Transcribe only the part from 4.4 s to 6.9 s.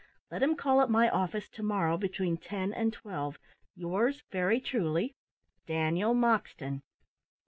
truly, Daniel Moxton.'"